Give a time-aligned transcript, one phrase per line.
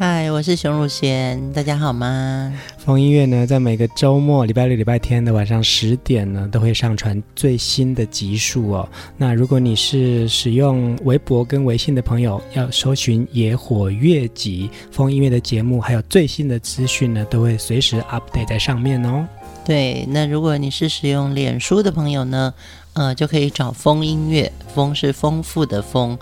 [0.00, 2.54] 嗨，我是熊汝贤，大家好吗？
[2.78, 8.88] 风音乐呢，在每个周末、礼拜六、礼拜天的晚上十点呢，都会上传最新的集数哦。
[9.16, 19.26] 那如果你是使用微博跟微信的朋友，要搜寻“野火乐集”风音乐的节目，还有最新的资讯呢，都会随时 update 在上面哦。
[19.64, 22.54] 对，那如果你是使用脸书的朋友呢，
[22.92, 26.16] 呃，就可以找风音乐，风是丰富的疯。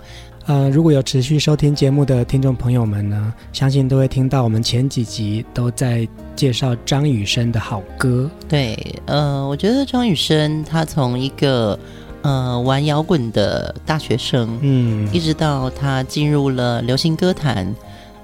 [0.47, 8.29] 呃，如果有持续收听节目的听众朋友们呢，相信都会听到我们前几集都在介绍张雨生的好歌。
[8.47, 11.77] 对，呃，我觉得张雨生他从一个
[12.21, 17.75] 呃玩摇滚的大学生，嗯，一直到他进入了流行歌坛，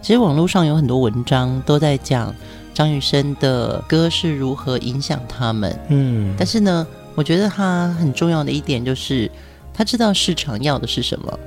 [0.02, 2.34] 其实网络上有很多文章都在讲
[2.74, 5.78] 张雨生的歌是如何影响他们。
[5.90, 9.30] 嗯，但是呢，我觉得他很重要的一点就是
[9.74, 11.40] 他知道市场要的是什么。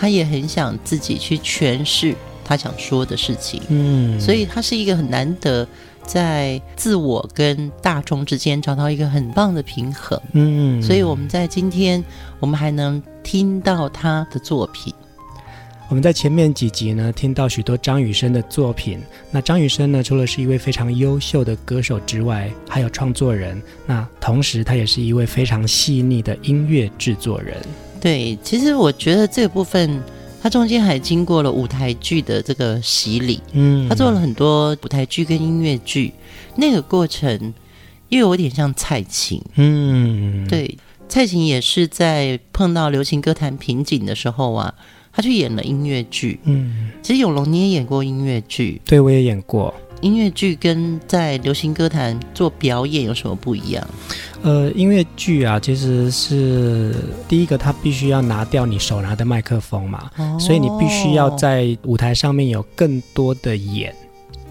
[0.00, 5.68] 他也很想自己去诠释他想说的事情，嗯，所以他是一个很难得
[6.06, 12.02] 在自我跟大众之间找到一个很棒的平衡，嗯，所以我们在今天
[12.40, 14.92] 我们还能听到他的作品。
[15.90, 19.00] 我们在前面几集呢听到许多张雨生的作品，
[19.30, 27.56] 那张雨生呢除了是一位非常优秀的歌手之外，还有创作人，那同时他也是一位非常细腻的音乐制作人。
[28.00, 30.02] 对，其实我觉得这个部分，
[30.42, 36.12] 他中间还经过了舞台剧的这个洗礼，嗯，他做了很多舞台剧跟音乐剧，
[36.56, 37.52] 那个过程
[38.08, 40.78] 又有点像蔡琴，嗯，对，
[41.08, 44.74] 蔡琴也是在碰到流行歌坛瓶颈的时候啊，
[45.12, 49.74] 他去演了音乐剧，嗯，其实永龙你也演过音乐剧，对，我也演过。
[50.00, 53.86] 音乐剧跟在流行歌坛做表演有什么不一样？
[54.42, 56.94] 呃，音乐剧啊，其实是
[57.28, 63.94] 第一个，它必须要拿掉你手拿的麦克风嘛，哦、所以你必须要在舞台上面有更多的演，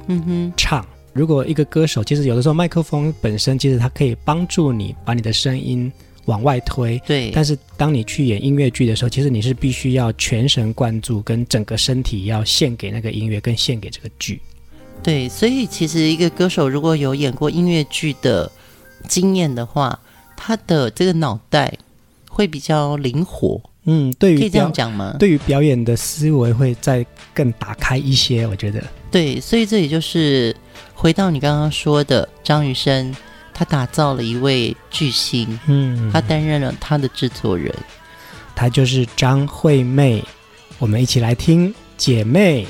[0.08, 0.86] 嗯哼，唱。
[1.12, 5.92] 如果一个歌手，其实有的时候麦克风本身其实它可以帮助你把你的声音
[6.26, 7.32] 往外推，对。
[7.34, 14.40] 但是当你去演音乐剧的时候，其实你是必须要全神贯注，跟整个身体要献给那个音乐，跟献给这个剧。
[15.02, 18.50] 对，所以其实一个歌手如果有演过音乐剧的
[19.08, 20.00] 经验的话，
[20.36, 21.74] 他的这个脑袋
[22.30, 23.62] 会比较灵活。
[23.86, 25.16] 嗯，对于可以这样讲吗？
[25.18, 28.84] 对于表演的思维会再更打开一些，我觉得。
[29.10, 30.56] 对，所以这也就是
[30.94, 33.16] 回到你刚刚说的张雨生，
[33.54, 35.60] 他打造了一位巨星。
[35.68, 37.74] 嗯，他担任了他的制作人，
[38.56, 40.24] 他就是张惠妹。
[40.78, 42.66] 我们一起来听《姐妹》。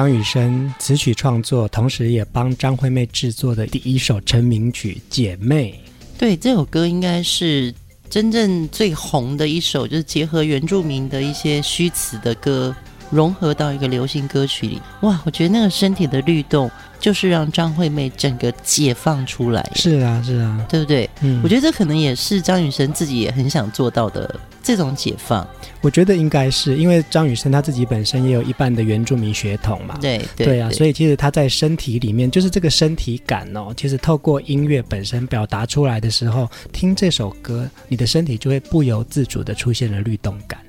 [0.00, 5.78] 张雨生词曲创作，同时也帮张惠妹制作的第一首成名曲《姐妹》。
[6.18, 7.70] 对，这首歌应该是
[8.08, 12.74] 真正最红的一首，就是结合原住民的一些虚词的歌，
[13.10, 14.80] 融合到一个流行歌曲里。
[15.02, 16.70] 哇，我觉得那个身体的律动。
[17.00, 21.08] 就是让张惠妹整个解放出来，是啊，是啊，对不对？
[21.22, 25.48] 嗯，我觉得这可能也是张雨生自己也很想做到的这种解放。
[25.80, 40.60] 我觉得应该是因为张雨生他自己本身也有一半的原住民血统嘛，对对，对啊，所以其实他在身体里面，就是这个身体感哦，其实透过音乐本身表达出来的时候，听这首歌，你的身体就会不由自主的出现了律动感。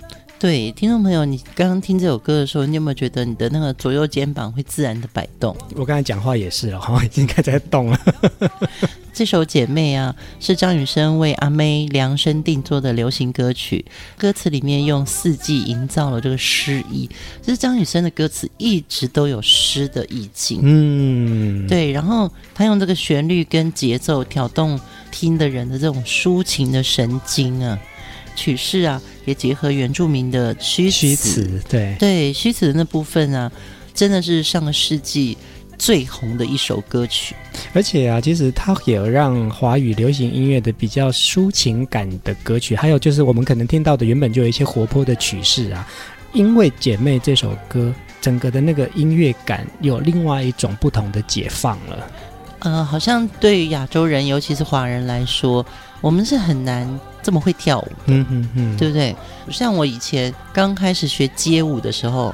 [0.42, 5.56] 对，听众朋友，你刚刚听这首歌的时候，你有没有觉得你的那个左右肩膀会自然的摆动？
[5.76, 8.00] 我刚才讲话也是了，好像，已经开始在动了。
[9.14, 13.86] 这首《姐妹》啊，是张雨生为阿妹量身定做的流行歌曲，
[14.18, 17.08] 歌词里面用四季营造了这个诗意。
[17.44, 21.92] 就是张雨生的歌词一直都有诗的意境，嗯，对。
[21.92, 24.80] 然后他用这个旋律跟节奏挑动
[25.12, 27.78] 听的人的这种抒情的神经啊。
[28.42, 33.52] 曲式啊，也结合原住民的虚虚词，对对，虚词的那部分啊，
[33.94, 35.38] 真的是上个世纪
[35.78, 37.36] 最红的一首歌曲。
[37.72, 45.88] 而且啊，其实它也让华语流行音乐的比较抒情感的歌曲，还有就是我们可能听到的原本就有一些活泼的曲式啊，
[46.34, 52.12] 因为《姐妹》这首歌，整个的那个音乐感有另外一种不同的解放了。
[52.60, 55.64] 呃，好像对于亚洲人，尤其是华人来说，
[56.00, 56.88] 我们是很难
[57.22, 59.16] 这么会跳舞，嗯嗯嗯，对不对？
[59.50, 62.34] 像我以前刚开始学街舞的时候，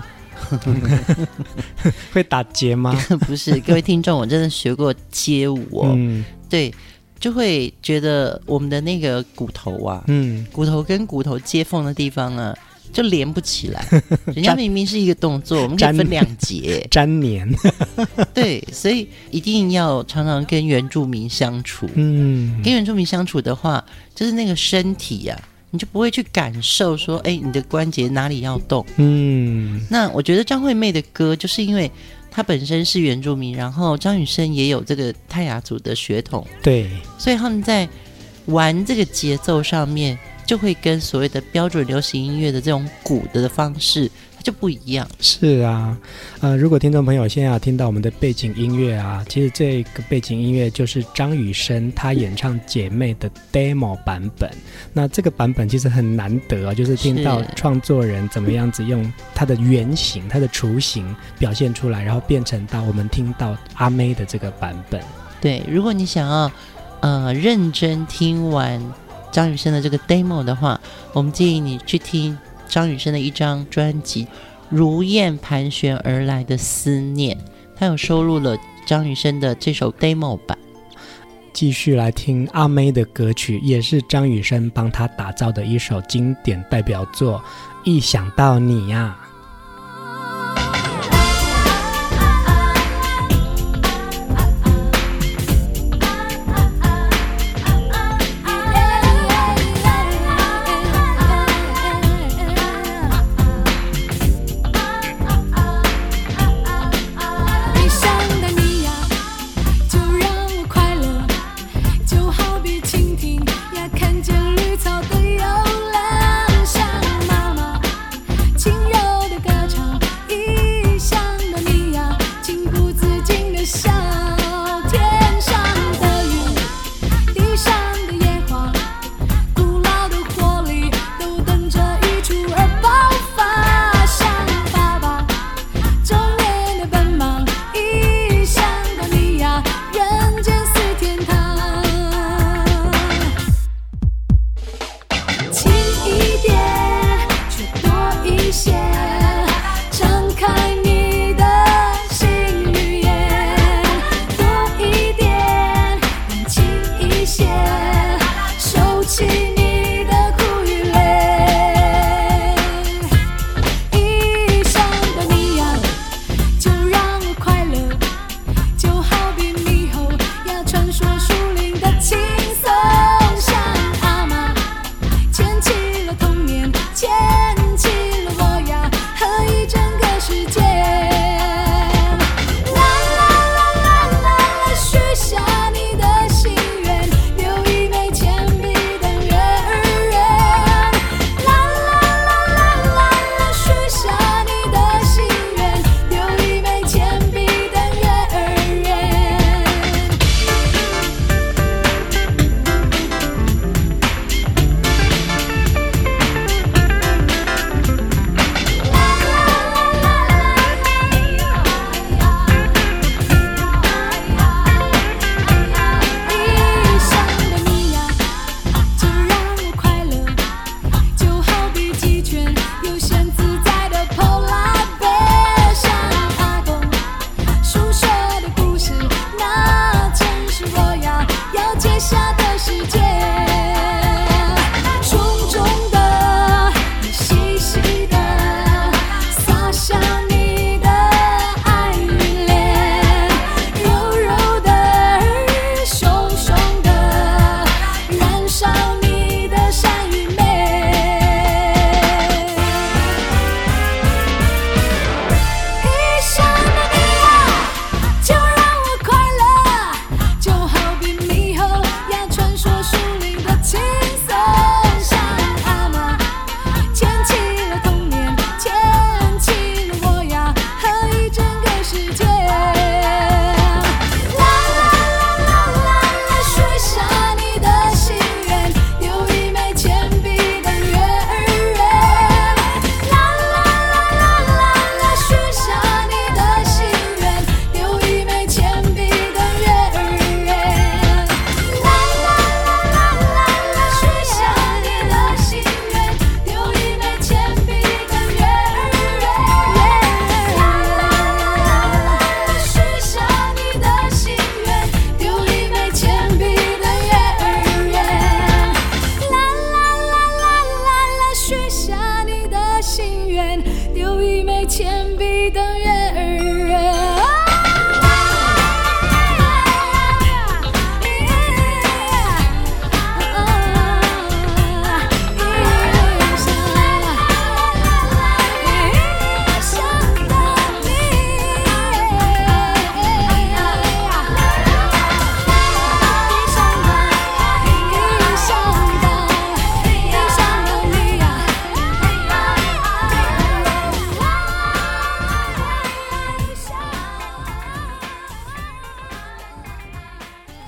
[2.13, 2.93] 会打结吗？
[3.27, 5.93] 不是，各位听众，我真的学过街舞哦。
[5.95, 6.73] 嗯，对，
[7.19, 12.55] 就会觉得我们的那个骨头啊，嗯，骨头跟骨头接缝的地方啊。
[12.91, 13.85] 就连不起来，
[14.33, 17.55] 人家明明是一个动作，我们可以分两节 粘连。
[18.33, 21.87] 对，所以一定要常常跟原住民相处。
[21.95, 23.83] 嗯，跟原住民相处的话，
[24.15, 28.85] 就是那个身体呀、啊，你就不会去感受说，哎，你的关节哪里要动。
[28.97, 31.91] 嗯，那我觉得张惠妹的歌，就是因为
[32.31, 37.87] 她本身是原住民，然后张雨生也有这个泰雅族的血统，对，所以他们在
[38.45, 40.17] 玩这个节奏上面。
[40.47, 45.05] 就会跟所谓的标准流行音乐的这种鼓的方式，它就不一样。
[45.19, 45.97] 是啊，
[46.39, 54.49] 呃，如果听众朋友现在要听到我们的背景音乐啊，其实这个背景音乐就是张雨生他演唱《姐妹》的 demo 版本。
[54.93, 65.01] 那这个版本其实很难得啊，就是听到创作人怎么样子用他的原型、他的雏形表现出来，然后变成到我们听到阿妹的这个版本。
[65.41, 66.49] 对，如果你想要
[67.01, 68.81] 呃认真听完。
[69.31, 70.79] 张雨生的这个 demo 的话，
[71.13, 74.25] 我们建议你去听张雨生的一张专辑
[74.69, 77.35] 《如燕盘旋而来的思念》，
[77.75, 80.57] 他有收录了张雨生的这首 demo 版。
[81.53, 87.39] 继续来听阿妹的歌曲，也是张雨生帮他打造的一首经典代表作
[87.83, 89.17] 《一想到你呀》。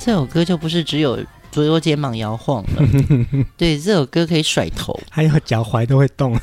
[0.10, 1.20] 这首歌就不是只有
[1.52, 2.82] 左右肩膀摇晃了，
[3.56, 6.36] 对，这首歌可以甩头，还有脚踝都会动。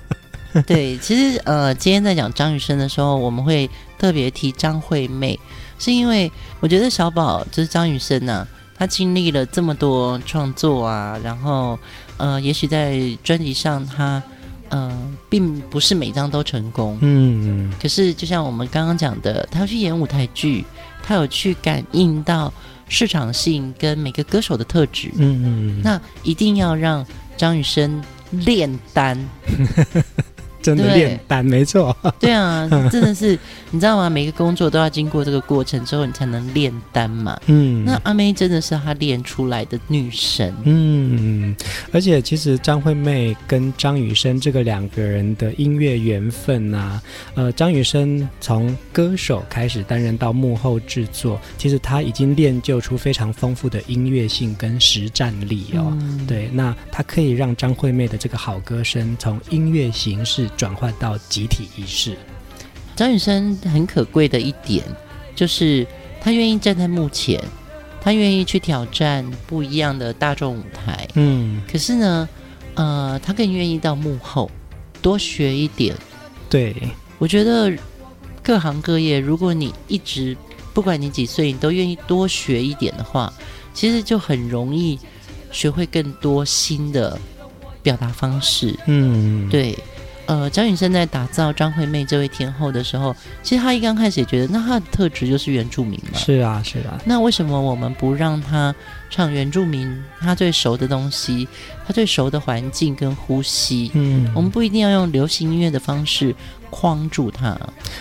[0.66, 5.40] 对，其实呃，今天在讲张雨生的时候，我们会特别提张惠妹，
[5.78, 6.30] 是因为
[6.60, 11.78] 我觉得小宝就是张雨生呐、啊，他经历了这么多创作啊，然后
[12.18, 14.22] 呃，也许在专辑上他
[14.68, 14.94] 呃，
[15.30, 20.66] 并不是每张都成功，嗯，可是就像我们刚刚讲的，他要去演舞台剧，
[21.02, 22.52] 他有去感应到
[22.88, 27.04] 市场性跟每个歌手的特质，嗯嗯，那一定要让
[27.36, 29.18] 张雨生炼丹。
[30.66, 33.38] 真的炼丹没错，对啊， 真的是
[33.70, 34.10] 你知道吗？
[34.10, 37.38] 每个工作都要经过这个过程之后，你才能炼丹嘛。
[37.46, 40.52] 嗯，那阿妹真的是她练出来的女神。
[40.64, 41.54] 嗯，
[41.92, 47.00] 而且其实张惠妹跟张雨生这个两个人的音乐缘分啊，
[47.36, 55.96] 呃，张雨生从歌手开始担任到幕后制作，其实他已经练就出非常丰富的音乐性跟实战力哦。
[56.00, 60.50] 嗯、对，那他可以让张惠妹的这个好歌声从音乐形式。
[60.56, 62.16] 转换到集体意识。
[62.94, 64.82] 张雨生很可贵的一点，
[65.34, 65.86] 就是
[66.20, 67.38] 他愿意站在幕前，
[68.00, 71.06] 他愿意去挑战不一样的大众舞台。
[71.14, 72.28] 嗯，可是呢，
[72.74, 74.50] 呃，他更愿意到幕后
[75.02, 75.94] 多学一点。
[76.48, 76.74] 对，
[77.18, 77.70] 我觉得
[78.42, 80.34] 各行各业，如果你一直
[80.72, 83.30] 不管你几岁，你都愿意多学一点的话，
[83.74, 84.98] 其实就很容易
[85.52, 87.18] 学会更多新的
[87.82, 88.74] 表达方式。
[88.86, 89.78] 嗯，对。
[90.26, 96.18] 呃，张雨生在打造张惠妹这位天后的时候，其实他一刚开始也觉得，那他的特质就是原住民嘛。
[96.18, 97.00] 是啊，是啊。
[97.04, 98.74] 那为什么我们不让他
[99.08, 101.46] 唱原住民他最熟的东西，
[101.86, 103.90] 他最熟的环境跟呼吸？
[103.94, 106.34] 嗯，我们不一定要用流行音乐的方式
[106.70, 107.56] 框住他。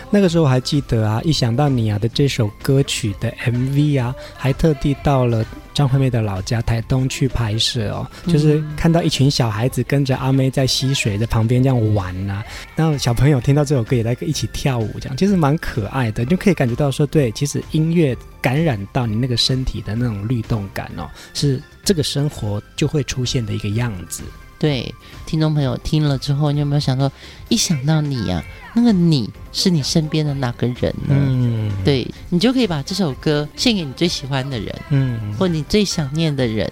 [0.09, 5.45] 那个时候我还记得啊，一想到你啊的这首歌曲的 MV 啊，还特地到了。
[5.75, 12.45] 张惠妹的老家台东去拍摄哦，就是看到一群小孩子跟着阿妹在溪水的旁边这样玩呐、啊，
[12.77, 24.23] 然后小朋友听到这首歌也在一起跳舞，这样其实蛮可爱的，就可以感觉到说，对，其实音乐感染到你那个身体的那种律动感哦，是这个生活就会出现的一个样子。
[24.57, 24.93] 对，
[25.25, 27.11] 听众朋友听了之后，你有没有想说，
[27.49, 31.09] 一想到你呀、啊，那个你是你身边的哪个人呢？
[31.09, 36.71] 嗯，对，你就可以把这首歌献给你最喜欢的人，嗯，或你最想念的人。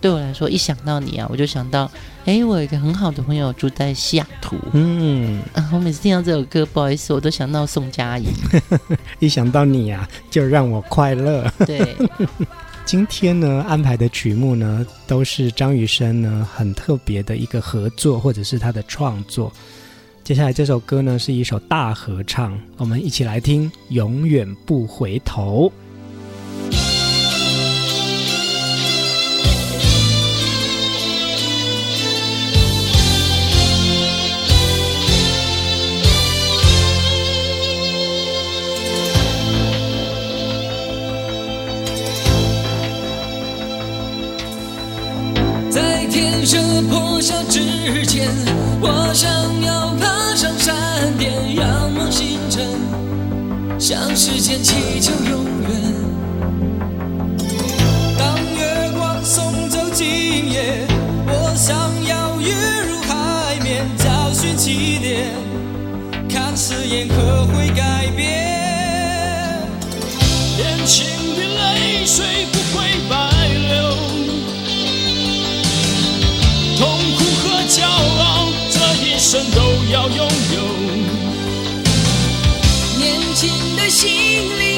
[0.00, 1.90] 对我来说，一想到你啊，我就想到，
[2.24, 8.26] 哎，我有一个很好的朋友住在西雅图，嗯，啊，我每次听到这首歌，不好意思，我都想到宋佳怡。
[9.20, 11.52] 一想到你呀、啊，就让我快乐。
[11.66, 11.96] 对。
[12.90, 19.52] 今天呢，安排的曲目呢，都是张雨生呢很特别的一个合作，或者是他的创作。
[20.24, 25.68] 接下来这首歌呢，是一首大合唱，我们一起来听《永远不回头》。
[47.20, 47.60] 破晓之
[48.06, 48.30] 前，
[48.80, 49.30] 我想
[49.60, 50.74] 要爬上山
[51.18, 52.64] 巅，仰望星辰，
[53.78, 55.70] 向时间祈求永远。
[58.16, 60.86] 当月光送走今夜，
[61.26, 61.76] 我想
[62.08, 62.54] 要跃
[62.88, 65.26] 入海面，找寻起点，
[66.26, 69.60] 看誓言可会改变。
[70.56, 71.04] 年轻
[71.36, 72.46] 的泪水
[79.32, 79.60] 生都
[79.92, 80.60] 要拥有。
[82.98, 84.10] 年轻的心
[84.58, 84.69] 灵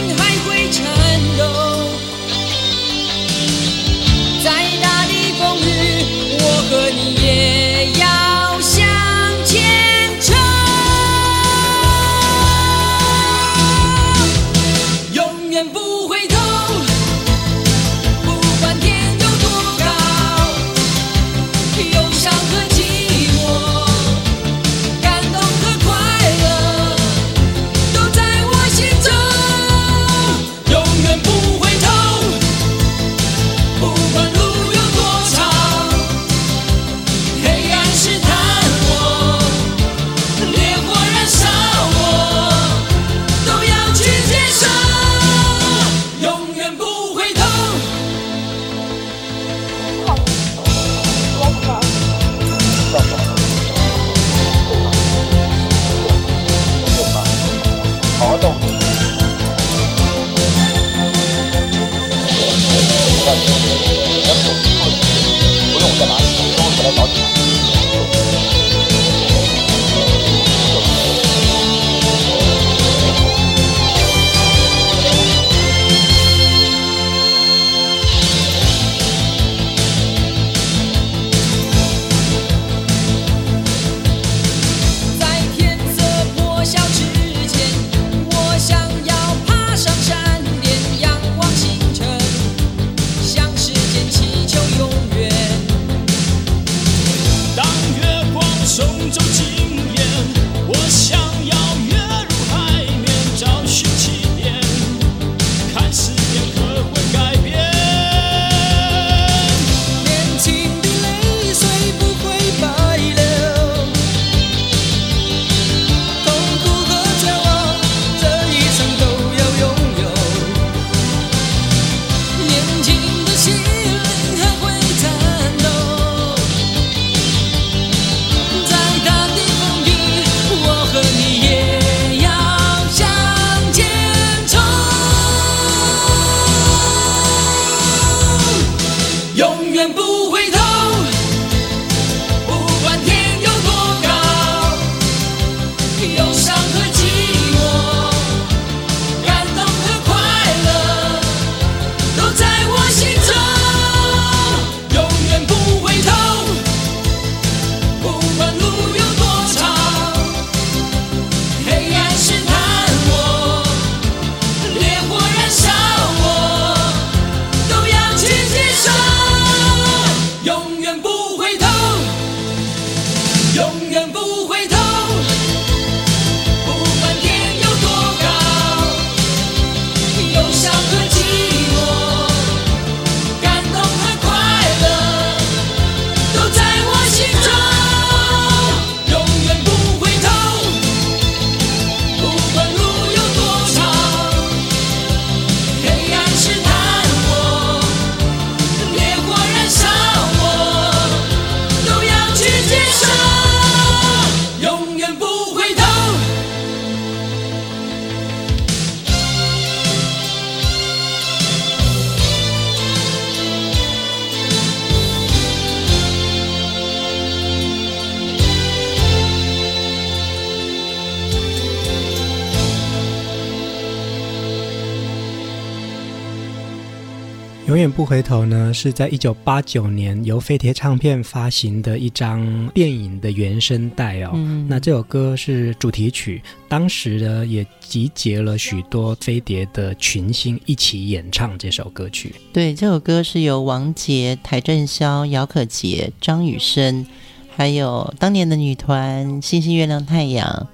[227.93, 234.31] 不回头呢，是在一九八九年由飞碟唱片发行的一张电影的原声带哦。
[234.35, 242.35] 嗯、那这首歌是主题曲，当时呢也集结了许多飞碟的群星一起演唱这首歌曲。
[242.53, 247.07] 对，这首歌是由王杰、邰正宵、姚可杰、张雨生，
[247.55, 250.67] 还有当年的女团星星、月亮、太阳。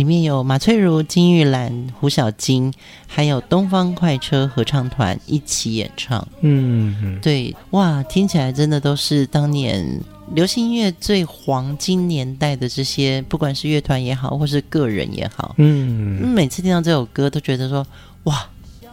[0.00, 2.72] 里面有马翠如、金玉兰、胡小菁，
[3.06, 6.26] 还有东方快车合唱团一起演唱。
[6.40, 10.00] 嗯，嗯，对，哇，听起来真的都是当年
[10.34, 15.54] 流行音乐最黄金年代的这些，不管是乐团也好，或是个人也好。
[15.58, 17.86] 嗯，每次听到这首歌，都觉得说，
[18.22, 18.42] 哇。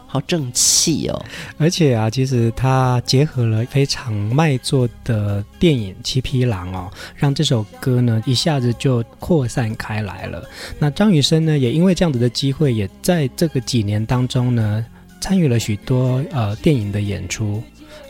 [0.07, 1.25] 好正气哦！
[1.57, 10.41] 而且啊，其实它结合了非常卖座的电影《七匹狼》哦，让这首歌呢一下子就扩散开来了。
[10.79, 14.85] 那张雨生呢，也因为这样子的机会，也在这个几年当中呢，
[15.19, 17.61] 参与了许多呃电影的演出，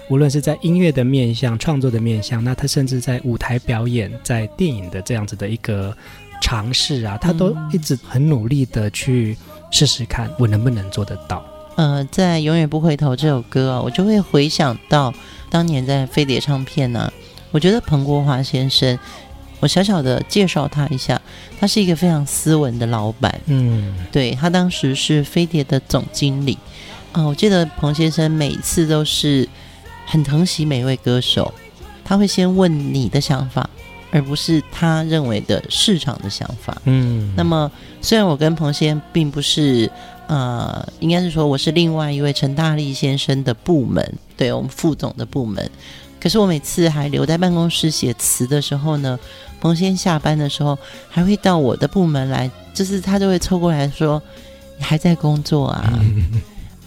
[0.09, 5.95] 无论是在音乐的面向、创作的面向，那他甚至在舞台表演、在电影的这样子的一个
[6.43, 9.35] 尝试啊，他都一直很努力的去
[9.71, 11.43] 试试看，我能不能做得到。
[11.77, 15.13] 呃，在《永远不回头》这首歌啊，我就会回想到
[15.47, 17.13] 当年在飞碟唱片呢、啊。
[17.51, 18.97] 我觉得彭国华先生，
[19.59, 21.21] 我小小的介绍他一下，
[21.59, 23.39] 他是一个非常斯文的老板。
[23.45, 26.57] 嗯，对，他当时是飞碟的总经理。
[27.11, 29.47] 啊、呃，我记得彭先生每次都是
[30.07, 31.53] 很疼惜每一位歌手，
[32.03, 33.69] 他会先问你的想法，
[34.09, 36.75] 而不是他认为的市场的想法。
[36.85, 39.87] 嗯，那么虽然我跟彭先生并不是。
[40.27, 45.69] 呃，应该是说我是另外一位陈大力先生的部门，对，我们副总的部门。
[46.19, 49.17] 可是我每次还留在办公室写词的时候呢，
[49.61, 50.77] 彭先下班的时候
[51.09, 54.21] 还会到我的部门来，就是他就会凑过来说
[54.77, 55.99] ：“你还在工作啊？”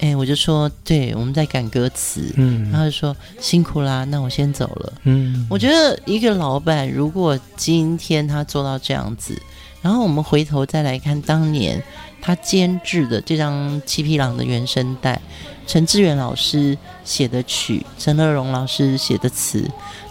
[0.00, 9.40] 哎，我就说：“对，我们在赶歌词。”嗯，然后就说：“辛苦啦，那我先走了。”嗯，我觉得一个老板如果今天他做到这样子，
[9.80, 11.82] 然后我们回头再来看当年。
[12.20, 15.20] 他监制的这张《七匹狼》的原声带，
[15.66, 19.68] 陈志远老师写的曲，陈乐融老师写的词，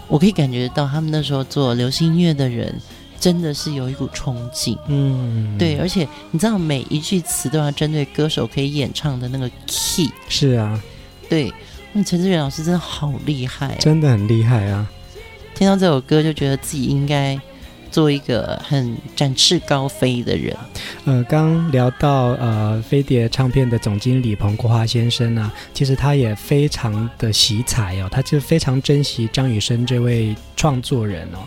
[0.08, 2.74] 我可以感觉到他们那时候做流行音乐的人
[3.18, 4.76] 真的是有一股冲劲。
[4.88, 10.10] 嗯，对，而且你知道每一句词都要针对歌手可以演唱的那个 key。
[10.28, 10.82] 是啊，
[11.28, 11.52] 对，
[11.92, 14.90] 那陈志远老师真的好厉害啊，真的很厉害啊！
[15.54, 17.40] 听到这首歌就觉得自己应该。
[17.90, 20.56] 做一个很展翅高飞的人。
[21.04, 31.38] 呃，刚聊到呃飞碟唱片的总经理彭国华先生啊，其实他也非常的惜才哦，他就非常珍惜张雨生这位创作人哦。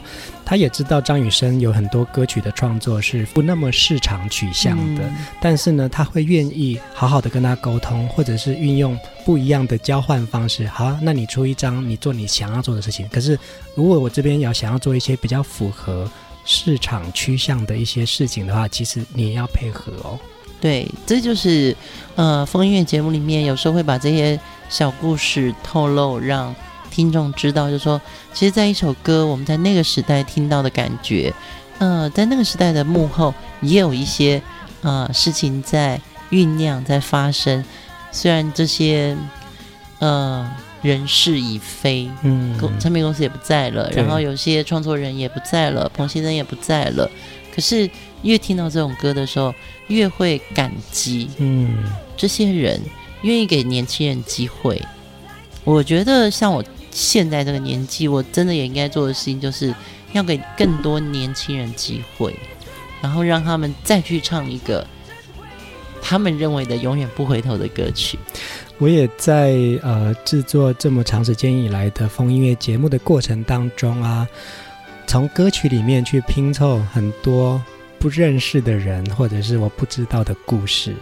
[0.45, 10.67] 他也知道张雨生有很多歌曲的创作是不那么市场取向的，嗯、但是呢，他会愿意好好的跟他沟通，或者是运用不一样的交换方式。
[10.67, 13.07] 好，那你出一张，你做你想要做的事情。
[13.09, 13.37] 可是
[13.75, 16.09] 如果我这边要想要做一些比较符合。
[16.45, 20.19] 市场趋向的一些事情的话，其实你也要配合哦。
[20.59, 21.73] 对，这就是
[22.15, 26.53] 呃，风音乐节目里面有时候会把这些小故事透露，让
[26.93, 27.99] 听众知道，就是说，
[28.33, 31.33] 其实，在一首歌，我们在那个时代听到的感觉，
[31.79, 34.41] 呃，在那个时代的幕后，也有一些
[34.81, 37.65] 呃事情在酝酿，在发生。
[38.11, 39.17] 虽然这些
[39.97, 40.49] 呃。
[40.83, 47.09] 人事已非，嗯，公唱片公司也不在了，然后有些创作人也不在了，彭先生也不在了。
[47.55, 47.89] 可是
[48.21, 49.55] 越听到这种歌的时候，
[49.87, 51.85] 越会感激，嗯，
[52.17, 52.81] 这些人
[53.21, 54.81] 愿意给年轻人机会。
[55.63, 56.61] 我觉得像我
[56.93, 59.73] 现在这个年纪，我真的也应该做的事情，就是
[60.11, 62.35] 要给更多年轻人机会，
[63.01, 64.85] 然后让他们再去唱一个
[66.01, 68.19] 他们认为的永远不回头的歌曲。
[68.77, 74.27] 我也在呃制作这么长时间以来的风音乐节目的过程当中啊，
[75.07, 77.61] 从歌曲里面去拼凑很多
[77.97, 80.93] 不认识的人，或者是我不知道的故事。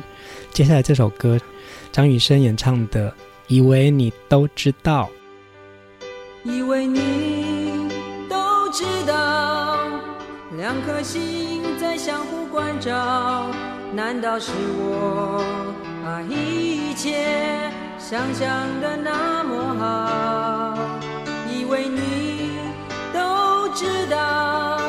[0.53, 1.39] 接下来这首歌，
[1.91, 3.09] 张雨生演唱的
[3.47, 5.09] 《以为你都知道》，
[6.43, 7.87] 以为你
[8.27, 9.77] 都知道，
[10.57, 13.45] 两颗心在相互关照，
[13.93, 15.43] 难道是我
[16.03, 18.49] 把一切想象
[18.81, 20.77] 的那么好？
[21.47, 22.57] 以为你
[23.13, 24.79] 都知道，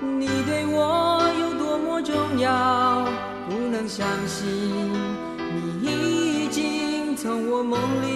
[0.00, 3.06] 你对我有多么重要，
[3.50, 4.48] 不能相信
[5.82, 7.14] 你已经。
[7.16, 8.15] 从我梦里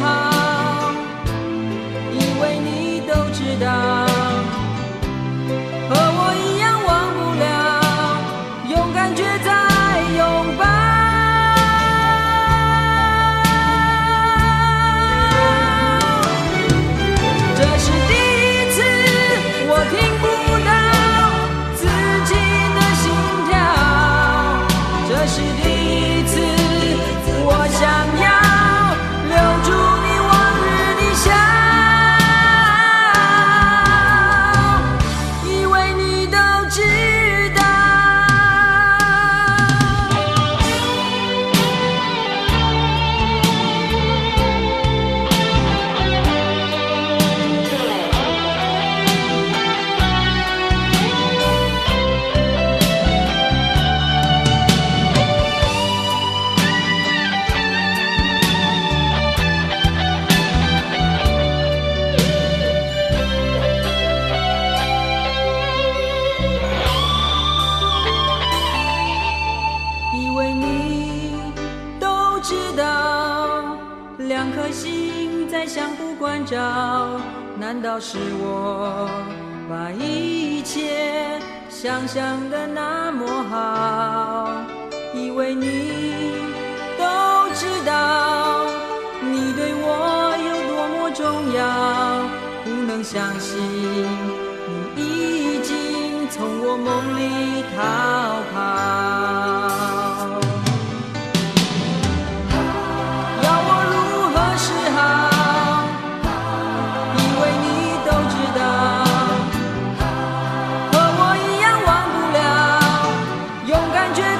[0.00, 0.29] 何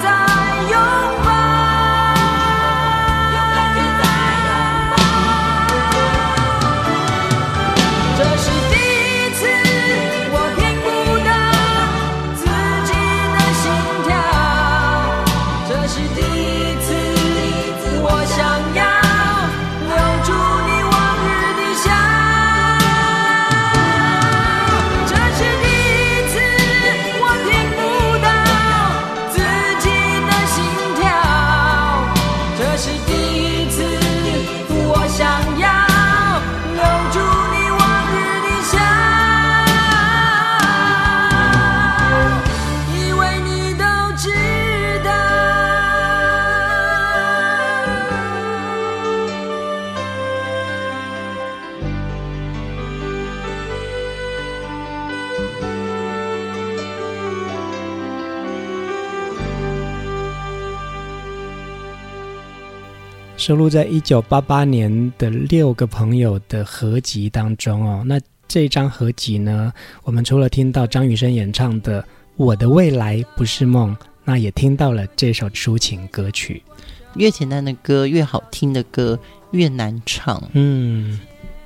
[0.02, 0.29] die.
[63.40, 68.03] 收录在一九八八年的六个朋友的合集当中哦。
[68.05, 69.72] 那这张合集呢，
[70.03, 72.03] 我们除了听到张雨生演唱的
[72.37, 76.62] 《我的未来不是梦》，那也听到了这首抒情歌曲。
[77.14, 79.18] 越简单的歌，越好听的歌，
[79.53, 80.42] 越难唱。
[80.53, 81.18] 嗯，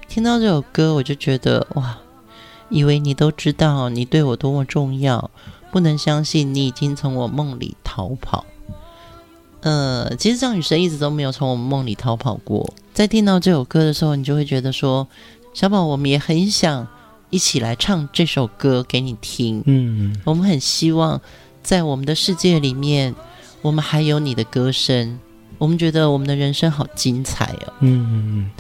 [0.07, 1.99] 听到这首歌，我就觉得哇，
[2.69, 5.29] 以为你都知道你对我多么重要，
[5.73, 8.47] 不能相信你已经从我梦里逃跑。
[9.65, 12.71] 呃，其实张雨生一直都没有从我们梦里逃跑过。
[12.93, 15.09] 在听到这首歌的时候，你就会觉得说，
[15.55, 16.87] 小宝，我们也很想
[17.31, 19.63] 一起来唱这首歌给你听。
[19.65, 21.19] 嗯，我们很希望
[21.63, 23.15] 在我们的世界里面，
[23.63, 25.19] 我们还有你的歌声。
[25.57, 27.73] 我们觉得我们的人生好精彩哦。
[27.81, 28.51] 嗯。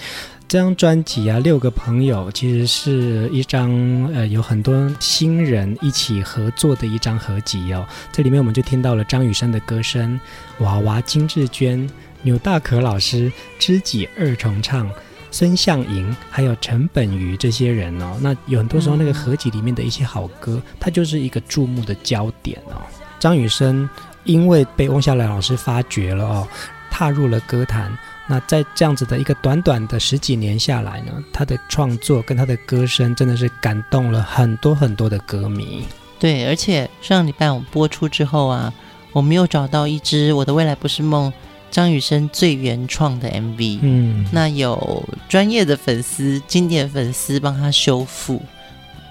[0.46, 3.72] 这张专辑啊，六个朋友其实是一张
[4.14, 7.84] 呃，有很多新人一起合作的一张合集哦。
[8.12, 10.20] 这里面我们就听到了张雨生的歌声，
[10.58, 11.88] 娃娃、金志娟、
[12.22, 14.88] 钮大可老师、知己二重唱、
[15.32, 18.16] 孙向莹，还有陈本瑜这些人哦。
[18.20, 22.82] 那有很多时候那个合集里面的一些好歌，它就是一个注目的焦点哦。
[23.18, 23.88] 张雨生
[24.22, 26.46] 因为被翁孝来老师发掘了哦。
[26.90, 27.90] 踏入了歌坛。
[28.26, 35.84] 那在这样子的一个短短的十几年下来呢，他的创作跟他的歌声真的是感动了很多很多的歌迷。
[36.18, 38.72] 对，而且上礼拜我们播出之后啊，
[39.12, 41.30] 我们又找到一支《我的未来不是梦》
[41.70, 43.80] 张雨生最原创的 MV。
[43.82, 48.40] 嗯，那有专业的粉丝、经典粉丝帮他修复，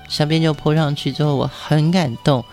[0.10, 2.44] 小编就 po 上去之后，我很感动。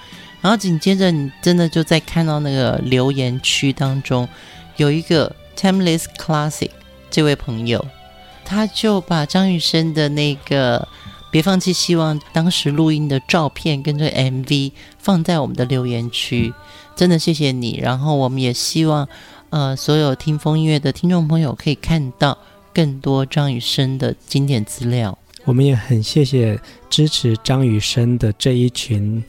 [0.43, 4.29] 然后紧接着，你真的就在看到那个留言区当中
[4.77, 5.35] 有一个。
[5.57, 6.71] Timeless Classic
[7.11, 7.85] 这位朋友，
[8.45, 10.81] 他就把张雨生的那个
[11.31, 16.53] 《别放弃希望》当时录音的照片跟这 MV 放在我们的留言区，
[16.97, 17.79] 真的谢谢你。
[17.83, 19.09] 然后我们也希望，
[19.51, 22.37] 呃，所有听风音乐的听众朋友可以看到
[22.73, 25.17] 更多张雨生的经典资料。
[25.45, 29.25] 我们也很谢谢支持张雨生的这一群。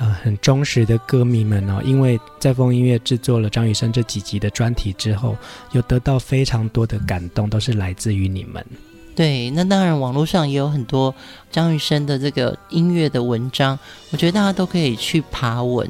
[0.00, 5.36] 呃，很忠实的歌迷们哦，因为在风音乐制作了张雨生这几集的专题之后，
[5.72, 8.64] 有得到非常多的感动，都是来自于你们。
[9.14, 11.14] 对，那当然网络上也有很多
[11.50, 13.78] 张雨生的这个音乐的文章，
[14.10, 15.86] 我觉得大家都可以去爬文，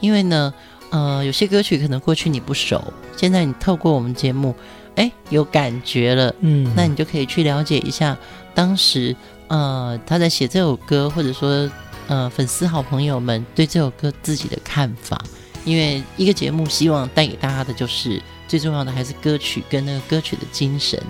[0.00, 0.52] 因为呢，
[0.90, 2.82] 呃，有些歌曲可能过去你不熟，
[3.16, 4.52] 现在你透过我们节目，
[4.96, 8.18] 哎，有感觉了，嗯，那你就可以去了解一下
[8.56, 9.14] 当时，
[9.46, 11.70] 呃，他在写这首歌，或者说。
[12.12, 15.18] 呃，粉丝好朋友们对这首歌自己的看法，
[15.64, 21.02] 因为一个节目希望带给大家的就是最重要的还是歌曲跟那个歌曲的精神。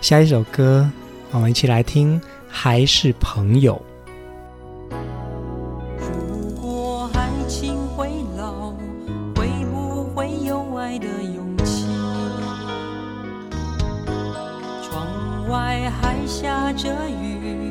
[0.00, 0.88] 下一首歌，
[1.32, 3.82] 我们一起来听，还是朋友。
[5.98, 8.70] 如果爱情会老，
[9.34, 11.84] 会不会有爱的勇气？
[14.88, 17.67] 窗外还下着雨。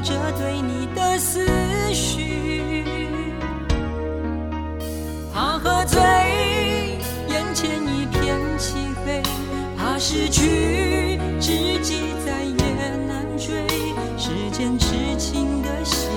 [0.00, 1.44] 着对你的思
[1.92, 2.84] 绪，
[5.34, 6.00] 怕喝醉，
[7.28, 9.22] 眼前一片漆黑，
[9.76, 13.66] 怕失去，知己再也难追。
[14.16, 16.08] 时间痴情的心，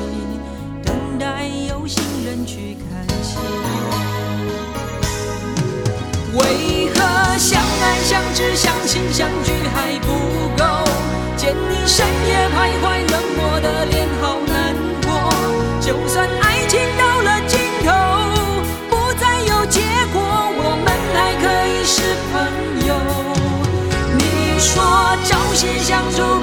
[0.83, 3.39] 等待有心人去看清。
[6.33, 10.07] 为何相爱相知相亲相聚还不
[10.57, 10.63] 够？
[11.35, 13.30] 见你深夜徘徊冷。
[25.81, 26.40] 相处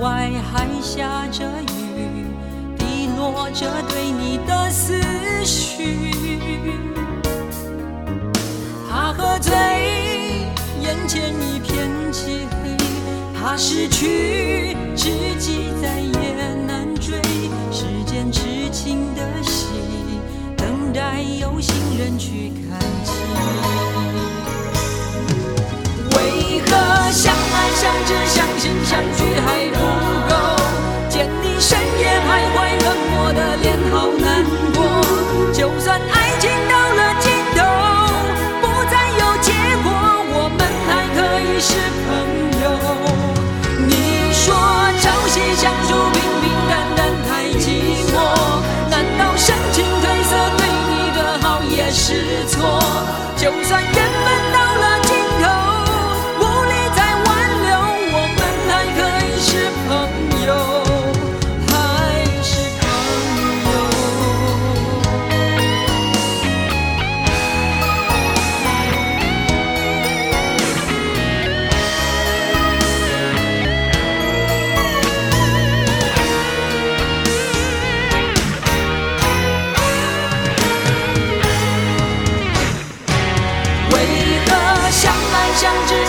[0.00, 2.24] 外还下着雨，
[2.78, 4.98] 滴落着对你的思
[5.44, 5.98] 绪。
[8.88, 9.52] 怕喝醉，
[10.80, 12.76] 眼前一片漆黑，
[13.38, 17.20] 怕失去，知己再也难追。
[17.70, 19.66] 时间痴情的戏，
[20.56, 23.14] 等待有心人去看清。
[26.16, 26.70] 为何
[27.12, 29.89] 相爱相知相信相聚还不？
[31.60, 34.42] 深夜徘徊冷漠的脸好难
[34.74, 34.78] 过
[35.52, 37.58] 就算爱情到了尽头
[38.62, 39.52] 不再有结
[39.84, 39.92] 果
[40.32, 40.58] 我们
[40.88, 41.68] 还可以是
[42.08, 42.08] 朋
[42.62, 42.64] 友
[43.86, 43.92] 你
[44.32, 44.42] 说
[45.02, 46.98] 朝夕相处平平淡淡
[47.28, 47.30] 太
[47.60, 48.16] 寂寞
[48.88, 52.80] 难道深情褪色对你的好也是错？
[53.36, 53.82] 就算
[85.60, 85.99] 想着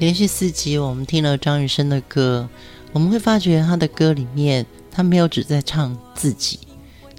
[0.00, 2.48] 连续四集，我们听了张雨生的歌，
[2.90, 6.58] 我们会发觉他的歌里面，他没有只在唱自己，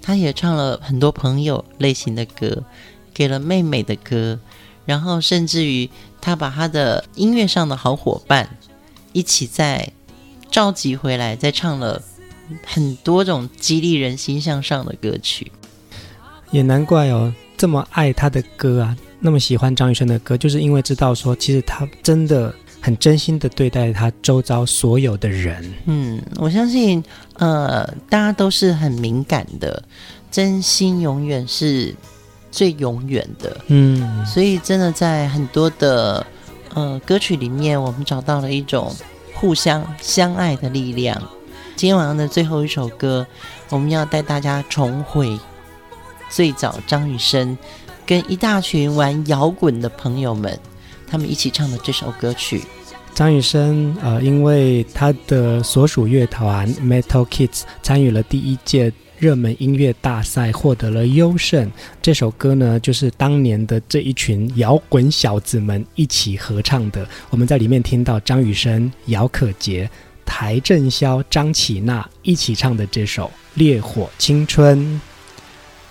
[0.02, 2.64] 他也唱了很多朋友类型的歌，
[3.14, 4.36] 给了妹妹的歌，
[4.84, 5.88] 然后甚至于
[6.20, 8.58] 他把他的音乐上的好伙伴
[9.12, 9.92] 一起再
[10.50, 12.02] 召集回来，再唱了
[12.66, 15.52] 很多种激励人心向上的歌曲。
[16.50, 22.52] 也难怪哦，这么爱他的歌啊，那么喜欢张雨生的歌，就是因为知道说，其实他真的。
[22.82, 25.72] 很真心的对待他周遭所有的人。
[25.86, 27.02] 嗯，我相信，
[27.34, 29.80] 呃，大家都是很敏感的，
[30.32, 31.94] 真心永远是
[32.50, 33.56] 最永远的。
[33.68, 36.26] 嗯，所以真的在很多的
[36.74, 38.92] 呃歌曲里面，我们找到了一种
[39.32, 41.16] 互相相爱的力量。
[41.76, 43.24] 今天晚上的最后一首歌，
[43.70, 45.38] 我们要带大家重回
[46.28, 47.56] 最早张雨生
[48.04, 50.58] 跟一大群玩摇滚的朋友们。
[51.12, 52.62] 他们一起唱的这首歌曲，
[53.12, 61.70] 张雨生呃，因为他的所属乐团 Metal Kids 参与了第一届热门音乐大赛，获得了优胜。
[62.00, 67.06] 这首歌呢，就是当年的这一群摇滚小子们一起合唱的。
[67.28, 69.90] 我们在里面听到张雨生、姚可杰、
[70.24, 74.78] 邰正宵、张启娜一起唱的这首《烈火青春》。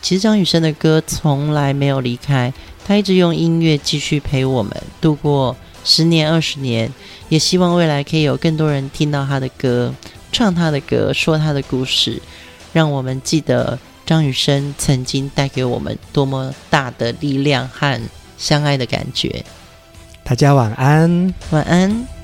[0.01, 2.51] 其实张雨生的歌从来没有离开。
[2.91, 4.69] 他一直用音乐继续陪我们
[4.99, 6.91] 度过十年、二十年，
[7.29, 9.93] 也希望未来可以有更多人听到他的歌，
[10.33, 12.21] 唱他的歌，说他的故事，
[12.73, 17.97] 让我们记得张雨生曾经带给我们多么大的力量和
[18.37, 19.45] 相爱的感觉。
[20.25, 22.20] 大家晚安，晚安。